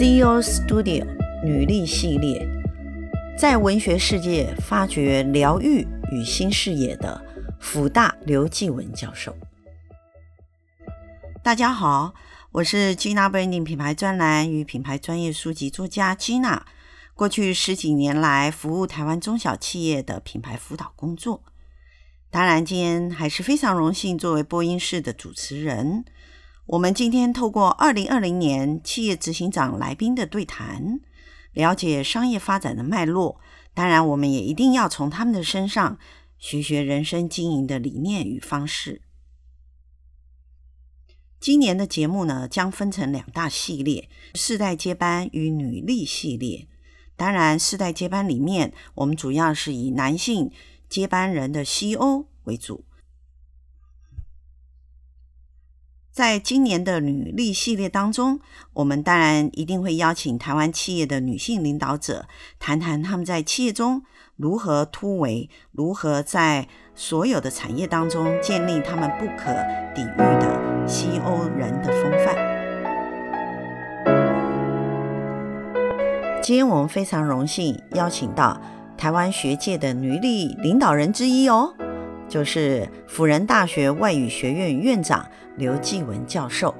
[0.00, 1.04] CEO Studio
[1.42, 2.46] 女力系列，
[3.36, 7.20] 在文学世界发掘疗愈与新视野的
[7.58, 9.36] 辅大刘继文教授。
[11.42, 12.14] 大家好，
[12.52, 16.60] 我是 Gina Branding 品牌专栏与品牌专业书籍作家 Gina。
[17.14, 21.42] 过去十几年来，服务台湾中小企业的品牌辅导工作。
[22.30, 26.04] 当然，今天还是非常荣幸作为播音室的主持人。
[26.68, 31.00] 我们今天透过二零二零年企业执行长来宾的对谈，
[31.54, 33.40] 了解商业发展的脉络。
[33.72, 35.98] 当然，我们也一定要从他们的身上
[36.36, 39.00] 学学人生经营的理念与方式。
[41.40, 46.68] 今年的节目呢，将分成两大系列：世代接班与女力系列。
[47.16, 50.50] 当然，世代接班里面，我们主要是以男性
[50.86, 52.84] 接班人的 CEO 为主。
[56.18, 58.40] 在今年的女力系列当中，
[58.72, 62.26] 我们当然一定会邀请台湾企业的女性领导者，
[62.58, 64.02] 谈谈他们在企业中
[64.34, 69.54] 如何突围，如何在所有的产业当中建立他们不可
[69.94, 72.34] 抵御的西欧人的风范。
[76.42, 78.60] 今天我们非常荣幸邀请到
[78.96, 81.72] 台湾学界的女力领导人之一哦。
[82.28, 85.26] 就是辅仁大学外语学院院长
[85.56, 86.74] 刘继文教授。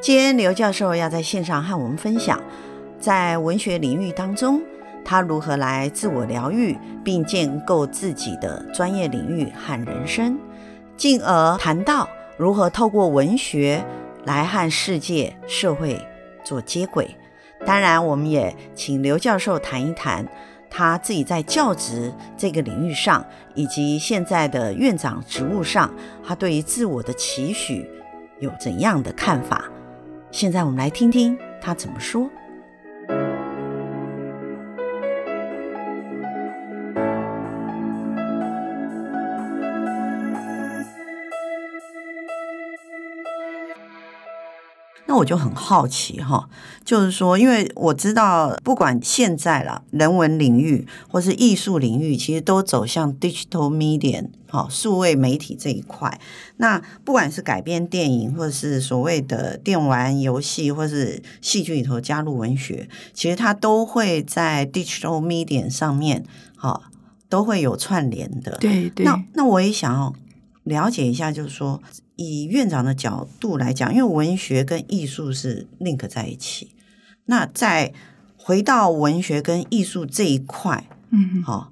[0.00, 2.42] 今天刘教授要在线上和我们分享，
[2.98, 4.60] 在文学领域当中，
[5.04, 10.38] 他如何来自我疗愈，并建构自己的专业领域和人生，
[10.96, 13.84] 进而谈到如何透过文学
[14.24, 16.00] 来和世界社会
[16.42, 17.14] 做接轨。
[17.66, 20.26] 当然，我们也请刘教授谈一谈。
[20.70, 25.92] 他自己在教职这个领域上，以及现在的院长职务上，
[26.24, 27.90] 他对于自我的期许
[28.38, 29.64] 有怎样的看法？
[30.30, 32.30] 现在我们来听听他怎么说。
[45.10, 46.48] 那我就很好奇哈，
[46.84, 56.20] 就是说，因为我知道，不管现在啦，人文领域或是艺术领域，其实都走向 digital media 哈，数位媒体这一块。
[56.58, 66.82] 那不管是改编电影，或者是所谓的电玩游戏，或是戏剧里头加入文学，其实它都会在 digital media 上面哈，
[67.28, 68.56] 都会有串联的。
[68.60, 69.04] 对对。
[69.04, 70.14] 那那我也想要
[70.70, 71.82] 了解一下，就是说。
[72.22, 76.74] 以院长的角度来讲，因为文学跟艺术是 link 在一起。
[77.24, 77.94] 那再
[78.36, 81.68] 回到文学跟艺术这一块，嗯，好、哦，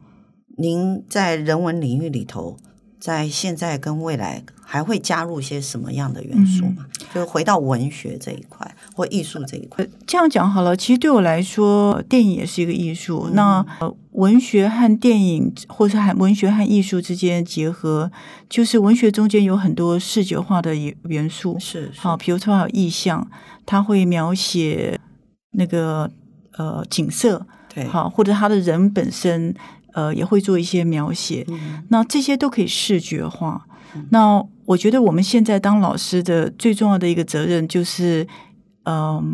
[0.56, 2.56] 您在人文领域里头，
[3.00, 6.86] 在现在跟未来还会加入些什么样的元素吗？
[6.88, 9.86] 嗯、就是回到文学这一块或艺术这一块。
[10.06, 13.26] 这样讲好了，其实对我来说，电影也是一个艺术。
[13.28, 13.66] 嗯、那
[14.12, 18.10] 文学和电影，或是和文学和艺术之间结合，
[18.48, 21.56] 就是文学中间有很多视觉化的元素。
[21.60, 23.30] 是，是好，比如说有意象，
[23.64, 24.98] 它会描写
[25.52, 26.10] 那个
[26.56, 29.54] 呃景色，对，好，或者他的人本身，
[29.94, 31.44] 呃，也会做一些描写。
[31.48, 33.66] 嗯、那这些都可以视觉化。
[33.94, 38.26] 嗯、那我觉得我们现在当老师的最重要的一个责任就是，
[38.84, 39.24] 嗯、呃。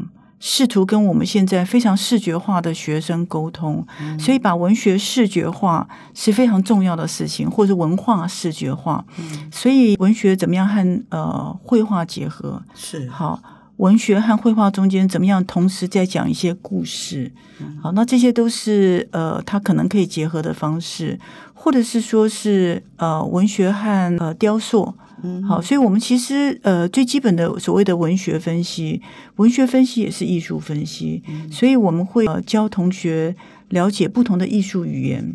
[0.40, 9.02] 试图跟我们现在非常视觉化的学生沟通，嗯、所以把文学视觉化是非常重要的事情，或者文化视觉化。
[9.16, 12.62] 嗯、所以文学怎么样和呃绘画结合？
[12.74, 13.40] 是好，
[13.76, 17.32] 文学和绘画中间怎么样同时在讲一些故事？
[17.60, 21.18] 嗯、好，那这些都是呃，它可能可以结合的方式，
[21.52, 24.94] 或者是说是呃，文学和呃雕塑。
[25.22, 29.00] 嗯，好，所以我们其实呃最基本的所谓的文学分析，
[29.36, 33.34] 文学分析也是艺术分析，嗯、所以我们会呃教同学
[33.70, 35.34] 了解不同的艺术语言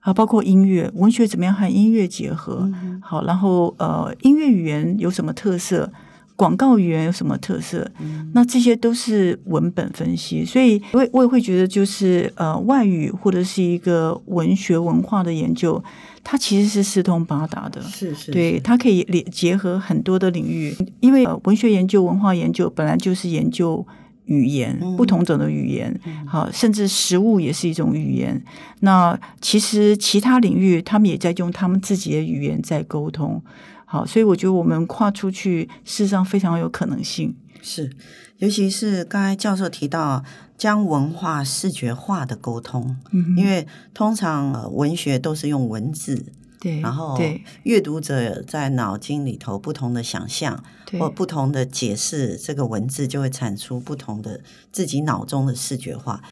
[0.00, 5.92] 啊，包括音乐，文学怎么样和音乐结合，嗯、好，然后呃音乐语言有什么特色，
[6.36, 15.82] 广告语言有什么特色，嗯、那这些都是文本分析，所以我我也会觉得就是呃外语或者是一个文学文化的研究。
[16.22, 23.86] 它其实是四通八达的，是是，是，对，它可以连结合很多的领域，因为文学研究、文化研究本来就是研究
[24.24, 28.42] 语言，嗯、不同种的语言，好，甚至食物也是一种语言。
[28.80, 33.40] 那其实其他领域，他们也在用他们自己的语言在沟通。
[33.86, 37.34] 好，所以我觉得我们跨出去，事实上非常有可能性。
[37.62, 37.90] 是，
[38.36, 40.22] 尤其是刚才教授提到。
[40.58, 42.96] 将文化视觉化的沟通，
[43.36, 47.20] 因为通常文学都是用文字，对，然后
[47.64, 50.64] 阅读者在脑筋里头不同的想象
[50.98, 54.40] 或不同的解释，这个文字就会产出不同的
[54.72, 56.22] 自己脑中的视觉化，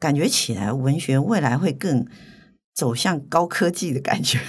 [0.00, 2.04] 感觉起来文学未来会更
[2.74, 4.40] 走向高科技的感觉，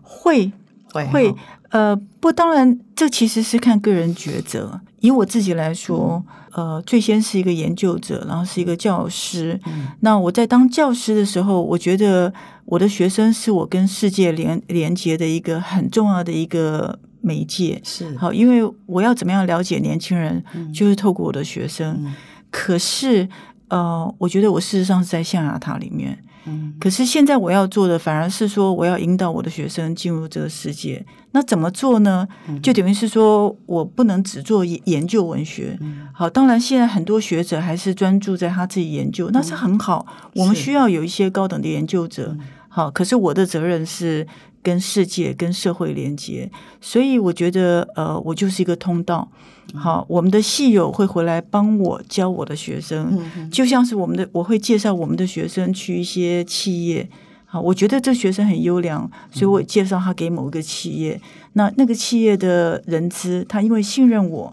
[0.00, 0.50] 会
[0.90, 1.34] 会会，
[1.72, 4.80] 呃，不，当然这其实是看个人抉择。
[5.00, 6.22] 以我自己来说，
[6.52, 9.58] 呃，最先是一个研究者，然后是一个教师。
[9.66, 12.32] 嗯、那我在当教师的时候，我觉得
[12.66, 17.80] 我的学生是我跟世界连连接的一个很重要的一个媒介。
[17.82, 21.96] 是好，因为我要怎么样了解年轻人，嗯、就是透过我的学生。
[22.04, 22.14] 嗯、
[22.50, 23.26] 可是，
[23.68, 26.22] 呃，我觉得我事实上是在象牙塔里面。
[26.46, 31.04] 嗯，可是现在我要做的反而是说，我要引导我的学生进入这个世界。
[31.32, 32.28] 那怎么做呢？
[32.62, 35.78] 就等于是说我不能只做研究文学。
[36.12, 40.06] 好，当然现在很多学者还是专注在他自己研究，那是很好。
[40.34, 42.36] 我们需要有一些高等的研究者。
[42.74, 44.26] 好，可是我的责任是
[44.62, 49.28] 跟世界、跟社会连接，所以我觉得，呃，我就是一个通道。
[49.74, 53.20] 好，我们的戏友会回来帮我教我的学生，
[53.50, 57.06] 就像是我们的，我会介绍我们的学生去一些企业。
[57.44, 61.20] 好，我觉得这学生很优良，所以我介绍他给某一个企业。
[61.52, 64.50] 那那个企业的人资，他因为信任我，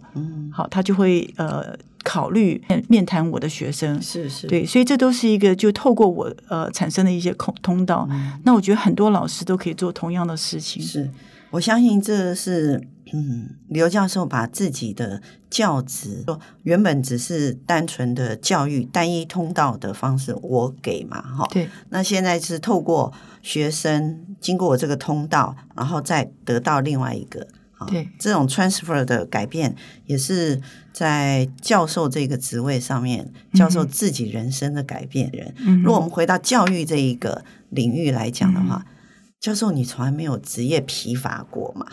[0.51, 1.73] 好，他就会呃。
[2.03, 8.07] 考虑面谈我的学生是是对，所以这都是一个就透过我呃产生的一些通通道。
[8.09, 10.81] 嗯、那我觉得很多老师都可以做同样的事情。
[10.81, 11.09] 是，
[11.51, 12.81] 我相信这是
[13.11, 21.47] 嗯刘教授把自己的教职说原本只是单纯的教育单一通道的方式，我给嘛哈。
[21.51, 21.67] 对。
[21.89, 23.11] 那现在是透过
[23.41, 27.45] 学生经过我这个通道，然后再得到另外一个。
[27.87, 30.61] 对，这种 transfer 的改变也是
[30.91, 35.53] 在教授这个职位上面，教授自己人生的改变人。
[35.59, 38.93] 嗯、如果我们回到教育这一个领域来讲的话，嗯、
[39.39, 41.85] 教授你从来没有职业疲乏过吗？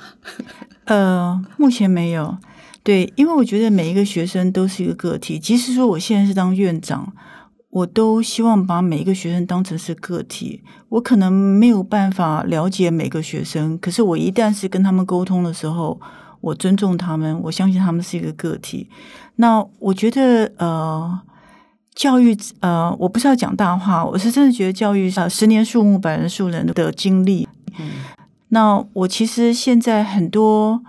[0.87, 2.37] 呃，目前没有。
[2.83, 7.13] 对，因为我觉得每一个学生都是一个个体，即使说我现在是当院长。
[7.77, 10.63] 我都希望把每一个学生当成是个体。
[10.89, 16.01] 我可能没有办法了解每个学生，可是我一旦是跟他们沟通的时候，
[16.41, 18.89] 我尊重他们，我相信他们是一个个体。
[19.35, 21.21] 那我觉得，呃，
[21.95, 27.47] 教育，呃，我不是要讲大话，我是真的觉得教育，呃，十年树木，百年树人的经历。
[27.79, 27.91] 嗯，
[28.49, 30.83] 那我其实现在很多。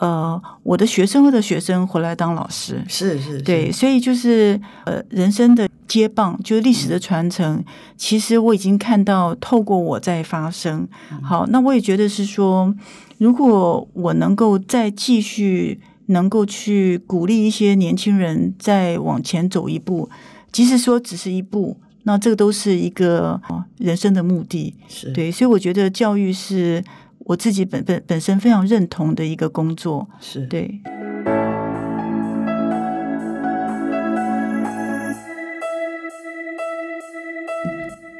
[0.00, 7.56] 呃，我的学生或者学生回来当老师，是是，是对，所以就是呃，人生的接棒，就是历史的传承。
[7.56, 7.64] 嗯、
[7.96, 10.86] 其实我已经看到，透过我在发生。
[11.10, 12.72] 嗯、好，那我也觉得是说，
[13.16, 20.08] 如果我能够再继续，能够去鼓励一些年轻人再往前走一步，
[20.52, 23.40] 即使说只是一步，那这个都是一个
[23.78, 24.74] 人生的目的。
[24.86, 26.84] 是对，所以我觉得教育是。
[27.24, 30.80] 我自己本本本身非常认同的一个工作，是对。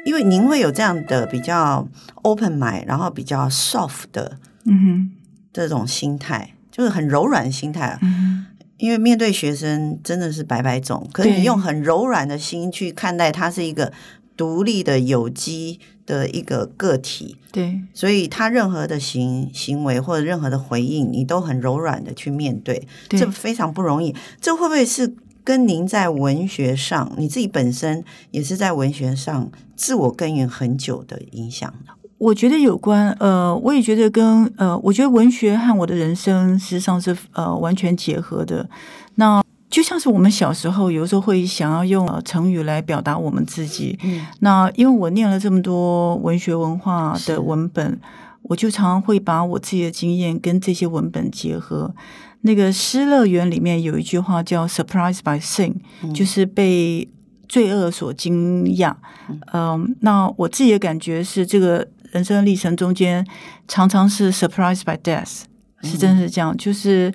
[0.09, 1.87] 因为您会有这样的比较
[2.23, 5.11] open mind，然后比较 soft 的，嗯哼，
[5.53, 7.95] 这种心态，就是很柔软的心态。
[8.01, 8.47] 嗯，
[8.77, 13.93] 因为面对学生真的是百百种，可是你用很柔软的心去看待他是一个
[14.35, 23.19] 独立的有机的一个个体，对，所以他任何的行行为或者任何的回应，你都很柔软的去面对，对。
[23.19, 24.15] 这非常不容易。
[24.41, 31.93] 这会不会是跟您在文学上，你自己本身也是在文学上自我耕耘很久的影响呢？
[32.17, 38.69] 我觉得有关，呃，我也觉得跟呃，我觉得文学和我的人生实际上是呃完全结合的。
[39.15, 43.97] 那就像是我们小时候，有时候会想要用成语来表达我们自己。
[44.03, 47.97] 嗯，那因为我念了这么多文学文化的文本，
[48.41, 51.95] 我就常常会把我自己的经验跟这些文本结合。
[52.41, 57.07] 那个《失乐园》里面有一句话叫 “surprise by sin”，嗯，就是被
[57.47, 58.95] 罪恶所惊讶。
[59.27, 63.25] 嗯，呃，那我自己的感觉是，这个人生的历程中间
[63.67, 65.41] 常常是 “surprise by death”，
[65.81, 67.13] 是真的是这样，嗯，就是。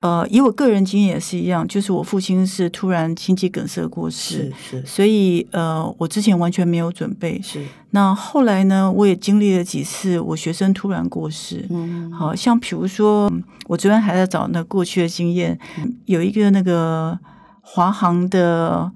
[0.00, 7.40] 呃，以我个人经验也是一样，就是我父亲是突然心肌梗塞过世，是是，所以呃，我之前完全没有准备。
[7.42, 13.28] 是，那后来呢，我也经历了几次我学生突然过世，嗯，好像比如说，
[13.66, 15.58] 我昨天还在找那过去的经验，
[16.04, 17.18] 有一个那个
[17.60, 18.92] 华航的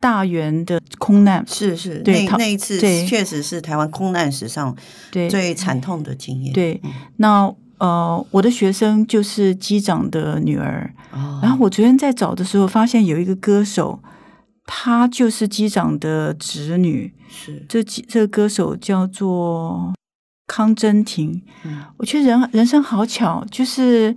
[0.00, 4.76] 大员的空难，是是，对，那那一次确实是台湾空难史上
[5.10, 6.52] 最惨痛的经验。
[6.52, 6.78] 对，
[7.16, 7.50] 那。
[7.80, 10.94] 呃，我的学生就是机长的女儿。
[11.12, 13.98] 哦、然后我昨天在找的时候，发现有一个歌手，
[14.64, 17.12] 她就是机长的侄女。
[17.28, 19.92] 是，这这个歌手叫做
[20.46, 21.42] 康真婷。
[21.64, 24.14] 嗯，我觉得人人生好巧，就是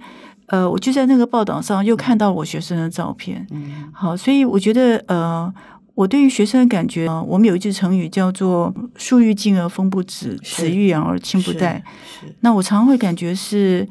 [0.48, 3.48] 呃，我就在那个报道上又看到我学生的照片。
[3.52, 5.52] 嗯，好，所以我觉得呃。
[5.96, 11.84] 我对于学生的感觉，我们有一句成语叫做“树欲静而风不止，子欲养而亲不待”。
[12.42, 13.88] 那我常常会感觉是，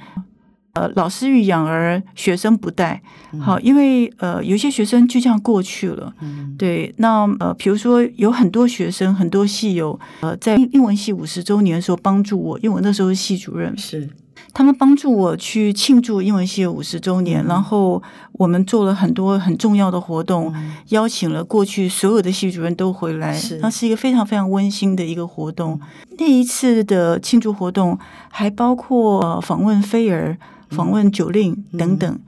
[0.72, 3.00] 呃，老师欲养而学生不待。
[3.38, 6.12] 好，因为呃，有些学生就这样过去了。
[6.20, 6.92] 嗯，对。
[6.98, 13.76] 那呃，比如说有很多学生，很多系友，呃，在英文系五十周年的时候帮助我，因为我那时候是系主任。
[13.78, 14.08] 是。
[14.54, 25.80] 他们帮助我去庆祝英文系的五十周年，嗯，然后我们做了很多很重要的活动，嗯，邀请了过去所有的系主任都回来，那是一个非常非常温馨的一个活动。
[26.18, 27.98] 那一次的庆祝活动
[28.30, 30.36] 还包括访问菲儿、
[30.68, 32.20] 访问九令等等，嗯。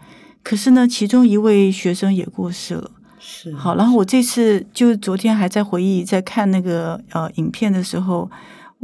[0.42, 2.90] 可是呢，其中一位学生也过世了。
[3.18, 8.30] 是，好，然后我这次就昨天还在回忆，在看那个呃影片的时候。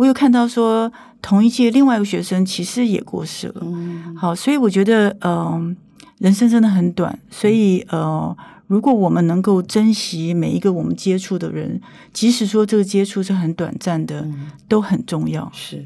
[0.00, 0.90] 我有看到说，
[1.20, 3.60] 同一届另外一个学生其实也过世了。
[3.60, 5.76] 嗯，好，所以我觉得，嗯、呃，
[6.20, 8.34] 人生真的很短，所以，呃，
[8.66, 11.78] 如果我们能够珍惜每一个我们接触的人，
[12.14, 15.52] 即使说这个接触是很短暂的，嗯、都很重要。
[15.52, 15.84] 是，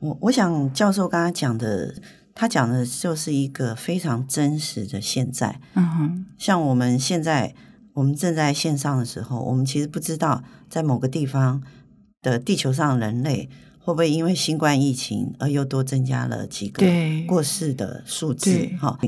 [0.00, 1.94] 我我想教授刚刚讲的，
[2.34, 5.58] 他讲的就是一个非常真实的现在。
[5.72, 7.54] 嗯哼，像我们现在，
[7.94, 11.62] 我们正在线上的时候，我们其实不知道在某个地方。
[12.24, 16.84] 的地球上人类会不会因为新冠疫情而又多增加了几个
[17.28, 18.70] 过世的数字？
[18.80, 18.98] 哈，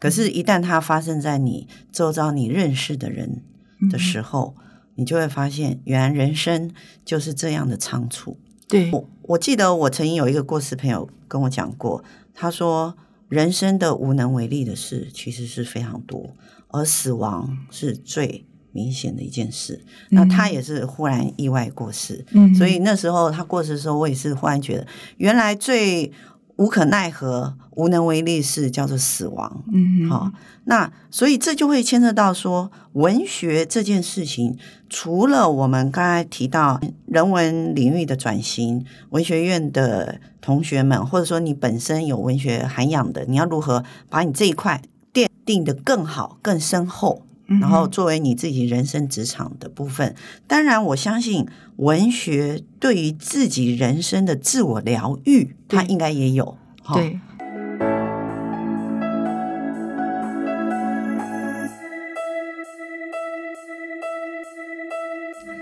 [0.00, 3.42] 可是，一旦它发生在你周遭你认识的人
[3.90, 4.62] 的时候，嗯、
[4.96, 6.72] 你就会发现，原来人生
[7.04, 8.38] 就是这样的仓促。
[8.66, 12.02] 对，我我记得我曾经有一个过世朋友跟我讲过，
[12.34, 12.96] 他说，
[13.28, 16.34] 人生的无能为力的事其实是非常多，
[16.68, 18.46] 而死亡是最。
[18.76, 19.80] 明显的一件事，
[20.10, 26.12] 那他也是忽然意外过世，嗯，所以那时候他过世的时候，我也是忽然觉得，原来最
[26.56, 30.30] 无可奈何、无能为力是叫做死亡，嗯，好，
[30.64, 44.80] 那所以这就会牵涉到说，文学这件事情，除了我们刚才提到人文领域的转型，文学院的同学们，或者说你本身有文学涵养的，你要如何把你这一块
[45.12, 47.25] 奠定得更好、更深厚？
[47.48, 50.16] 然后作为你自己人生职场的部分，
[50.48, 56.58] 当然我相信文学对于自己人生的自我疗愈，它应该也有。
[56.92, 57.20] 对，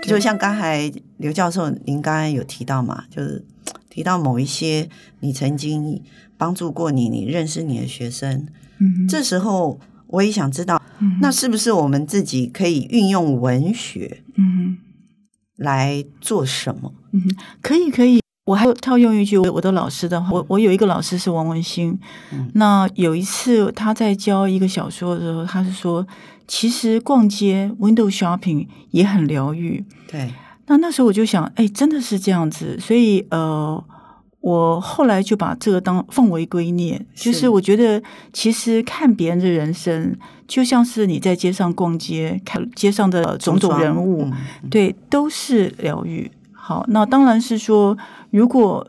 [0.01, 3.45] 就像刚才刘教授您刚才有提到嘛，就是
[3.91, 4.89] 提到某一些
[5.19, 6.01] 你曾经
[6.35, 8.47] 帮助过你、你认识你的学生，
[8.79, 9.79] 嗯，这时候。
[10.07, 10.81] 我也想知道，
[11.21, 14.77] 那是不是我们自己可以运用文学，嗯，
[15.55, 16.93] 来做什么？
[17.11, 17.21] 嗯，
[17.61, 18.21] 可以，可以。
[18.45, 21.97] 我还套用一句我的老师的话，我我有一个老师是王文兴，
[22.31, 26.05] 嗯，那有一次他在教一个小说的时候，他是说，
[26.47, 29.83] 其实逛街 window shopping 也很疗愈。
[30.07, 30.31] 对，
[30.67, 33.83] 那那时候我就想，哎，真的是这样子，所以呃。
[34.45, 37.99] 我后来就把这个当奉为圭臬，就是我觉得
[38.31, 40.15] 其实看别人的人生，
[40.47, 44.31] 就像是你在街上逛街，看街上的种种人物，
[44.69, 46.31] 对，都是疗愈。
[46.53, 47.97] 好，那当然是说，
[48.29, 48.87] 如果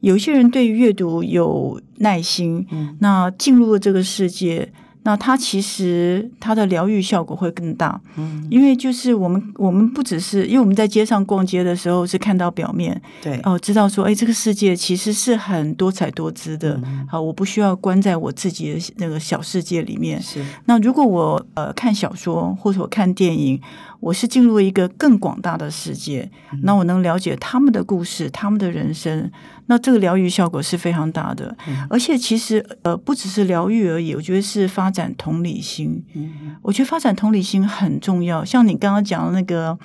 [0.00, 2.66] 有些人对于阅读有耐心，
[2.98, 4.72] 那进入了这个世界。
[5.06, 13.40] 那它其实它的疗愈效果会更大，嗯，因为就是我们我们不只是因为我们在街上逛街的时候是看到表面，对。
[13.44, 20.20] 哦，知道说哎，这个世界其实是很多彩多姿的，嗯，好，我不需要关在我自己的那个小世界里面。
[20.20, 23.60] 是，那如果我呃看小说或者我看电影，
[24.00, 29.30] 我是进入一个更广大的世界，嗯，那我能了解他们的故事，他们的人生。
[29.66, 36.04] 那这个疗愈效果是非常大的，嗯、而且其实呃不只是疗愈而已，我觉得是发展同理心。
[36.14, 38.44] 嗯，我觉得发展同理心很重要。
[38.44, 39.76] 像你刚刚讲的那个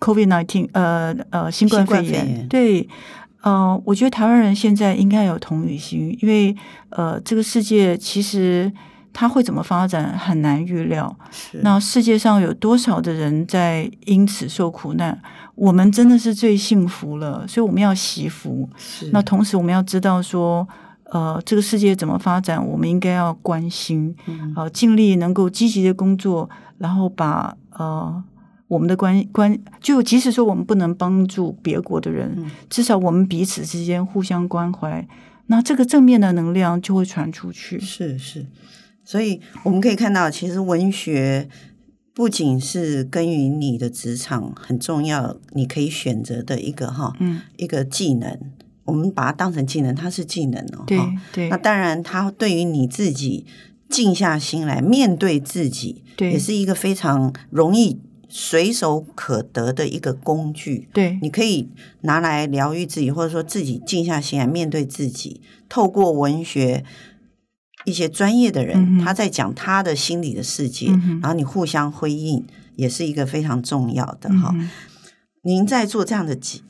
[0.00, 2.88] COVID-19，呃呃新冠肺炎，肺炎对，
[3.42, 6.56] 呃，我觉得台湾人现在应该有同理心，因为
[6.90, 8.72] 呃这个世界其实。
[9.18, 11.16] 它会怎么发展很难预料。
[11.62, 15.18] 那世界上有多少的人在因此受苦难？
[15.54, 18.68] 我们真的是最幸福了，所以我们要惜福。
[19.12, 20.68] 那同时我们要知道说，
[21.04, 24.14] 呃，这个世界怎么发展，我们应该要关心，
[24.54, 28.22] 呃，尽力能够积极的工作，然后把呃
[28.68, 35.08] 我们的关关，就即使说我们不能帮助别国的人，至少我们彼此之间互相关怀，
[35.46, 37.80] 那这个正面的能量就会传出去。
[37.80, 38.44] 是是。
[39.06, 41.48] 所以我们可以看到，其实文学
[42.12, 48.36] 不仅是耕耘你的职场很重要，你可以选择的一个哈，嗯，一个技能，
[48.84, 50.82] 我们把它当成技能，它是技能哦。
[50.86, 50.98] 对
[51.32, 51.48] 对。
[51.48, 53.46] 那当然，它对于你自己
[53.88, 60.88] 静下心来面对自己，对，也是一个非常容易随手可得的一个工具。
[60.92, 61.68] 对，你可以
[62.00, 65.40] 拿来疗愈自己，或者说自己静下心来面对自己。
[65.68, 66.84] 透过文学，
[67.86, 74.50] 一些专业的人，嗯、他在讲他的心理的世界，嗯、然后你互相辉映，也是一个非常重要的哈。
[74.54, 74.68] 嗯、
[75.42, 76.62] 您在做这样的几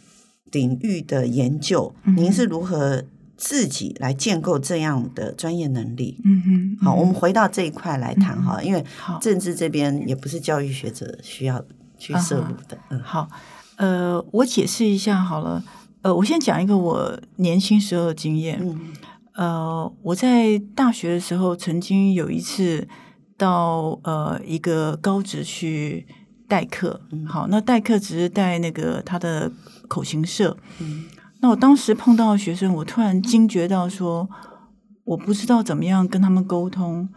[0.52, 3.02] 领域的研究，嗯、您是如何
[3.36, 6.20] 自己来建构这样的专业能力？
[6.24, 8.84] 嗯哼，好，我们回到这一块来谈哈，嗯、因为
[9.20, 11.64] 政治这边也不是教育学者需要
[11.98, 12.78] 去涉入的。
[12.90, 13.28] 嗯，好，
[13.76, 15.64] 呃，我解释一下好了，
[16.02, 18.58] 呃，我先讲一个我年轻时候的经验。
[18.62, 18.92] 嗯，
[19.36, 22.88] 呃，我在大学的时候曾经有一次
[23.36, 26.06] 到呃一个高职去
[26.48, 27.00] 代课。
[27.12, 29.52] 嗯，好，那代课只是带那个他的。
[29.88, 31.04] 口琴社，嗯，
[31.40, 34.28] 那我当时碰到的学生，我突然惊觉到说，
[35.04, 37.08] 我不知道怎么样跟他们沟通，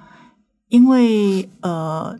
[0.67, 2.15] 因为呃，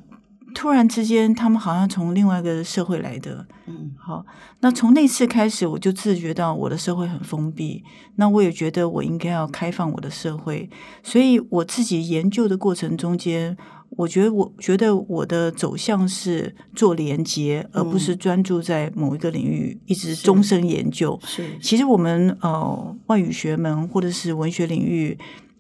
[0.53, 4.25] 突然之间他们好像从另外一个社会来的，嗯，好，
[4.59, 7.83] 那从那次开始，我就自觉到我的社会很封闭，
[8.15, 10.69] 那我也觉得我应该要开放我的社会，
[11.03, 13.57] 所以我自己研究的过程中间。
[13.97, 21.19] 我觉得，我觉得我的走向是做连接，而不是专注在某一个领域，嗯、一直终身研究。
[21.23, 25.17] 是，是其实我们呃外语学门或者是文学领域，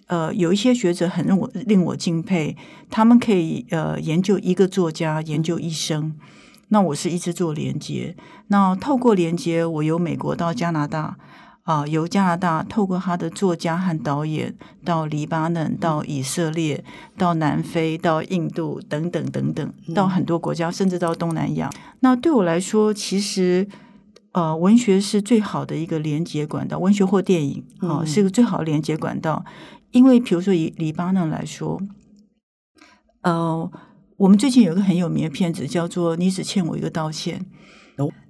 [0.09, 2.57] 呃有一些学者很让我令我敬佩，
[2.89, 6.13] 他们可以呃研究一个作家研究一生。
[6.67, 8.15] 那我是一直做连接，
[8.49, 11.15] 那透过连接，我由美国到加拿大。
[11.63, 16.83] 啊，由加拿大透过他的作家和导演到黎巴嫩，到以色列，
[17.15, 21.69] 到南非，到印度等等等等，到很多国家，甚至到东南亚。
[21.99, 23.67] 那对我来说，其实
[24.31, 29.45] 呃，文学是最好的一个连接管道，文学或电影啊，是一个最好的连接管道。
[29.91, 31.81] 因为，比如说以黎巴嫩来说，
[33.21, 33.71] 呃，
[34.17, 37.45] 我们最近有一个很有名的片子叫做《你只欠我一个道歉》，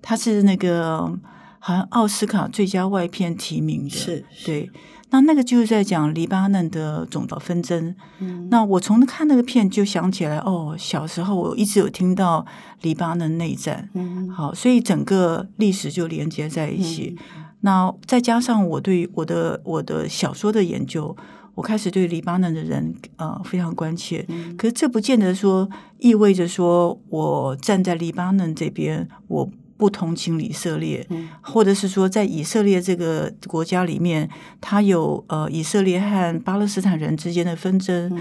[0.01, 1.19] 它是那个。
[1.61, 4.71] 好像奥斯卡最佳外片提名的，是，是对。
[5.09, 7.93] 那那个就是在讲黎巴嫩的种族纷争。
[8.19, 12.45] 嗯，那我从看那个片就想起来，哦，小时候我一直有听到
[12.81, 13.89] 黎巴嫩内战。
[13.93, 17.17] 嗯，好，所以整个历史就连接在一起。
[17.35, 21.13] 嗯，那再加上我对我的我的小说的研究，
[21.59, 24.23] 我开始对黎巴嫩的人呃非常关切。
[24.29, 29.51] 嗯，可是这不见得说意味着说我站在黎巴嫩这边，我。
[29.79, 31.07] 不同情以色列，
[31.41, 38.11] 或者是说，在以色列这个国家里面，他有呃以色列和巴勒斯坦人之间的纷争。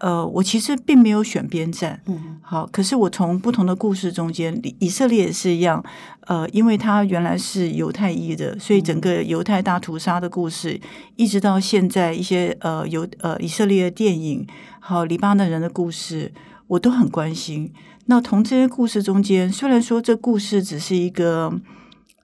[0.00, 1.98] 呃，我其实并没有选边站。
[2.42, 5.82] 好，可是我从不同的故事中间，以色列也是一样。
[6.26, 10.78] 呃，因为他原来是犹太裔的，所以整个犹太大屠杀的故事，
[11.16, 14.46] 一直到现在一些呃犹呃以色列的电影，
[14.78, 16.30] 还有黎巴嫩人的故事，
[16.68, 17.72] 我都很关心。
[18.06, 21.48] 那从这些故事中间，虽然说这故事只是一个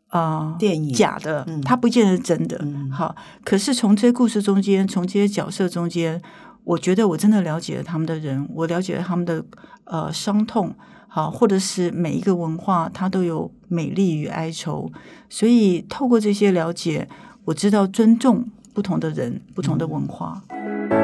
[0.08, 2.56] 啊、呃、电影假的，嗯、它不见得是真的。
[2.62, 6.22] 嗯、好，可是从这些故事中间，从这些角色中间，
[6.64, 9.44] 我觉得我真的了解了他们的人，我了解了他们的
[9.84, 10.74] 呃伤痛，
[11.08, 14.90] 好，或者是每一个文化它都有美丽与哀愁，
[15.28, 17.08] 所以透过这些了解，
[17.44, 20.42] 我知道尊重不同的人、不同的文化。
[20.48, 21.03] 嗯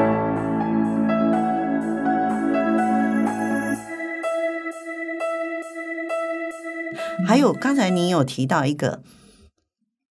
[7.25, 9.01] 还有刚才您有提到一个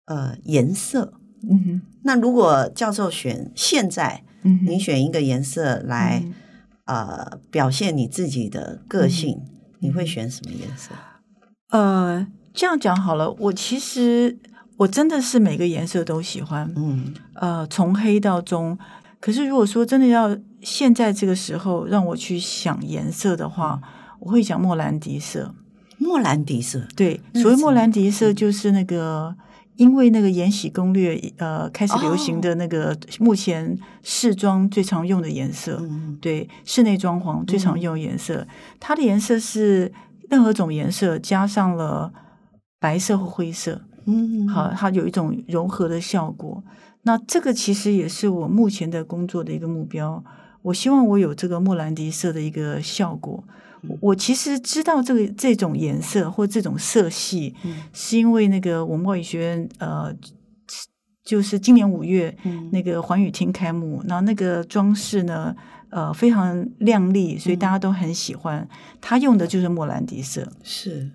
[0.07, 1.15] 呃颜色，
[1.49, 4.23] 嗯哼，那如果教授选现在，
[4.67, 6.35] 你选一个颜色来、嗯、
[6.87, 9.49] 呃表现你自己的个性，嗯、
[9.81, 10.93] 你会选什么颜色？
[11.71, 14.39] 呃，这样讲好了，我其实
[14.79, 18.79] 我真的是每个颜色都喜欢，嗯，呃，从黑到棕。
[19.21, 25.55] 可是如果说真的要现在这个时候让我去想颜色的话，嗯、我会讲莫兰迪色。
[26.03, 29.37] 莫兰迪色，对，所谓莫兰迪色就是那个，
[29.77, 38.47] 因为那个《延禧攻略》呃开始流行的那个目前试装最常用的颜色，嗯、对，室内装潢最常用的颜色，嗯、
[38.81, 39.93] 它的颜色是
[40.31, 42.11] 任何种颜色加上了
[42.81, 46.65] 白色或灰色，嗯，好，它有一种融合的效果。
[47.03, 50.25] 那这个其实也是我目前的工作的一个目标，
[50.63, 53.45] 我希望我有这个莫兰迪色的一个效果。
[54.01, 60.15] 我其实知道这个这种颜色或这种色系，嗯、是因为那个我们外语学院呃，
[61.25, 65.55] 就是今年五月、嗯、那个环宇厅开幕，然后那个装饰呢
[65.91, 68.69] 呃非常亮丽，所以大家都很喜欢。
[69.01, 71.11] 他、嗯、用的就是莫兰迪色，是。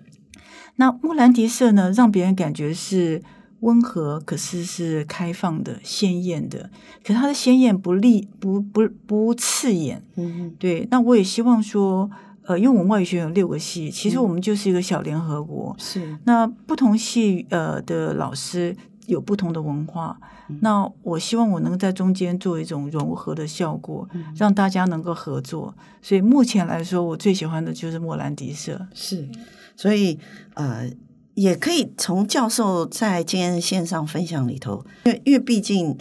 [0.76, 3.22] 那莫兰迪色呢，让别人感觉是
[3.60, 6.68] 温和，可是是开放的、鲜艳的。
[7.02, 10.02] 可是它的鲜艳不立不不不刺眼。
[10.16, 10.86] 嗯嗯，对。
[10.90, 12.10] 那我也希望说，
[12.46, 15.74] 呃，因为我们外语学院有六个系，其实我们就是一个小联合国。
[15.78, 16.18] 是、嗯。
[16.24, 25.74] 那不同系呃的老师有不同的文化，嗯、那我希望我能在中间做一种融合的效果，嗯、让大家能够合作。
[26.00, 28.86] 所以目前来说，我最喜欢的就是莫兰迪社。
[28.94, 29.28] 是。
[29.76, 30.18] 所以
[30.54, 30.90] 呃。
[31.36, 35.94] 也可以从教授在今天线上分享里头，因为因为毕竟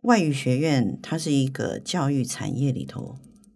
[0.00, 3.14] 外语学院它是一个教育产业里头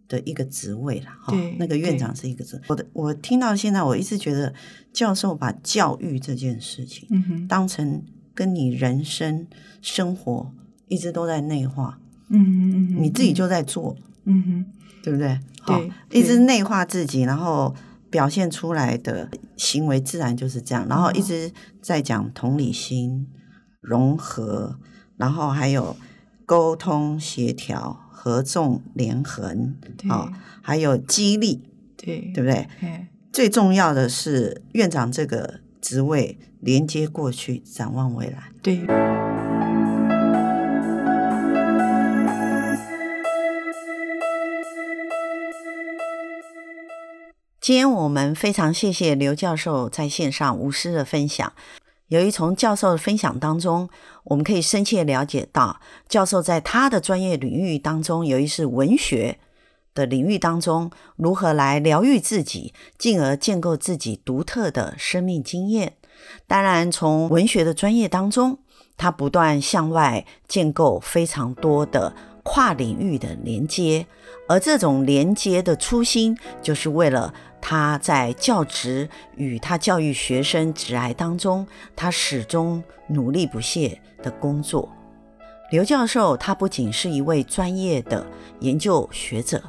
[0.08, 2.60] 的一个职位了哈，那个院长是一个职。
[2.68, 4.52] 我的我听到现在，我一直觉得
[4.92, 8.02] 教授把教育这件事情，嗯哼，当成
[8.34, 9.46] 跟你人生
[9.80, 10.52] 生活
[10.88, 14.66] 一直都在内化，嗯哼嗯哼，你自己就在做，嗯哼，
[15.02, 15.38] 对不对？
[15.66, 17.74] 对，一直内化自己，然后。
[18.08, 23.26] 表现出来的行为自然就是这样，然后一直在讲同理心、
[23.80, 24.78] 融合，
[25.16, 25.94] 然后还有
[26.46, 29.76] 沟通、协调、合纵、连横，
[30.08, 30.32] 啊，
[30.62, 31.64] 还有激励，
[31.96, 32.68] 对，对不对？
[33.32, 38.86] 最重要的是院长这个职位，连接过去，展望未来，对。
[47.60, 51.52] 今天我们非常谢谢刘教授在线上无私的分享。
[52.08, 53.88] 由于从教授的分享当中，
[54.24, 59.38] 我们可以深切了解到，教授在他的专业领域当中，由于是文学
[59.92, 65.94] 的领域当中，如何来疗愈自己，进而建构自己独特的生命经验。
[66.46, 68.58] 当然，从文学的专业当中，
[68.96, 72.14] 他不断向外建构非常多的
[72.44, 74.06] 跨领域的连接，
[74.46, 77.34] 而这种连接的初心，就是为了。
[77.68, 84.88] 他在教职与他教育学生职涯当中，他始终努力不懈的工作。
[85.72, 88.24] 刘教授他不仅是一位专业的
[88.60, 89.60] 研究学者，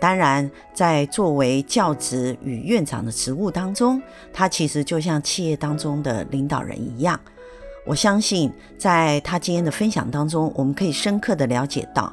[0.00, 7.20] 当然在作为教职与院长的职务当中，他其实就像企业当中的领导人一样。
[7.86, 12.12] 我相信，在他今天的分享当中，我们可以深刻的了解到。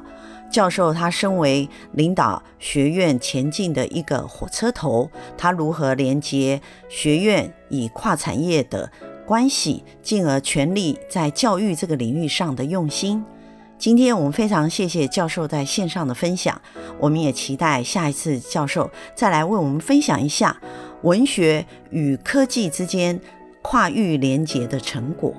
[0.52, 6.60] 教授他身为领导学院前进的一个火车头，他如何连接
[6.90, 8.92] 学院与跨产业的
[9.26, 13.24] 关系，进而全力在教育这个领域上的用心。
[13.78, 16.60] 今天我们非常谢谢教授在线上的分享，
[17.00, 20.60] 我们也期待下一次教授再来为我们分享一下
[21.00, 23.18] 文学与科技之间
[23.62, 25.34] 跨域连接的成果。